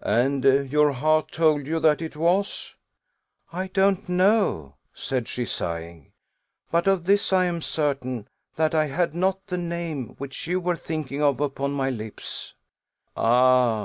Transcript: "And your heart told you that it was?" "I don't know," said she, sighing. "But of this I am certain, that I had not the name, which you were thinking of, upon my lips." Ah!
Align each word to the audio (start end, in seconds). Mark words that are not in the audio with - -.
"And 0.00 0.42
your 0.44 0.92
heart 0.92 1.30
told 1.30 1.66
you 1.66 1.78
that 1.78 2.00
it 2.00 2.16
was?" 2.16 2.74
"I 3.52 3.66
don't 3.68 4.08
know," 4.08 4.76
said 4.94 5.28
she, 5.28 5.44
sighing. 5.44 6.10
"But 6.70 6.86
of 6.86 7.04
this 7.04 7.34
I 7.34 7.44
am 7.44 7.60
certain, 7.60 8.26
that 8.56 8.74
I 8.74 8.86
had 8.86 9.12
not 9.12 9.46
the 9.48 9.58
name, 9.58 10.14
which 10.16 10.46
you 10.46 10.58
were 10.58 10.76
thinking 10.76 11.22
of, 11.22 11.38
upon 11.38 11.72
my 11.72 11.90
lips." 11.90 12.54
Ah! 13.14 13.82